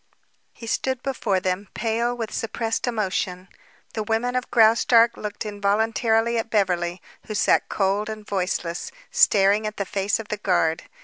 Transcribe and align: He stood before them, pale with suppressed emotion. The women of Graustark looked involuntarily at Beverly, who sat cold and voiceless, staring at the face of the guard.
He 0.51 0.65
stood 0.65 1.03
before 1.03 1.39
them, 1.39 1.67
pale 1.75 2.17
with 2.17 2.33
suppressed 2.33 2.87
emotion. 2.87 3.49
The 3.93 4.01
women 4.01 4.35
of 4.35 4.49
Graustark 4.49 5.15
looked 5.15 5.45
involuntarily 5.45 6.39
at 6.39 6.49
Beverly, 6.49 7.03
who 7.27 7.35
sat 7.35 7.69
cold 7.69 8.09
and 8.09 8.25
voiceless, 8.25 8.91
staring 9.11 9.67
at 9.67 9.77
the 9.77 9.85
face 9.85 10.19
of 10.19 10.29
the 10.29 10.37
guard. 10.37 10.85